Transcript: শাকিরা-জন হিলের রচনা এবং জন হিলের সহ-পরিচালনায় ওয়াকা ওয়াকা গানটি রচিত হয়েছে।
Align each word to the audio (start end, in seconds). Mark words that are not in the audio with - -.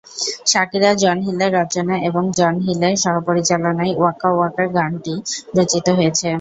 শাকিরা-জন 0.45 1.17
হিলের 1.25 1.51
রচনা 1.59 1.95
এবং 2.09 2.23
জন 2.37 2.55
হিলের 2.65 2.95
সহ-পরিচালনায় 3.03 3.93
ওয়াকা 3.95 4.29
ওয়াকা 4.31 4.65
গানটি 4.75 5.13
রচিত 5.57 5.85
হয়েছে। 5.97 6.27